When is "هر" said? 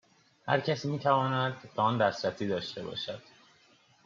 0.47-0.59